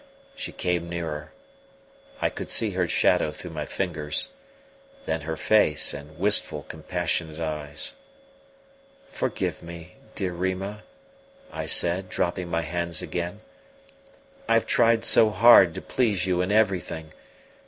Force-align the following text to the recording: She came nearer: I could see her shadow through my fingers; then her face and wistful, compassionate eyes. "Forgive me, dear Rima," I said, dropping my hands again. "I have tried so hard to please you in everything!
She 0.35 0.51
came 0.51 0.89
nearer: 0.89 1.31
I 2.19 2.31
could 2.31 2.49
see 2.49 2.71
her 2.71 2.87
shadow 2.87 3.29
through 3.31 3.51
my 3.51 3.67
fingers; 3.67 4.29
then 5.03 5.21
her 5.21 5.37
face 5.37 5.93
and 5.93 6.17
wistful, 6.17 6.63
compassionate 6.63 7.39
eyes. 7.39 7.93
"Forgive 9.11 9.61
me, 9.61 9.97
dear 10.15 10.33
Rima," 10.33 10.81
I 11.51 11.67
said, 11.67 12.09
dropping 12.09 12.49
my 12.49 12.63
hands 12.63 13.03
again. 13.03 13.41
"I 14.49 14.55
have 14.55 14.65
tried 14.65 15.05
so 15.05 15.29
hard 15.29 15.75
to 15.75 15.83
please 15.83 16.25
you 16.25 16.41
in 16.41 16.51
everything! 16.51 17.13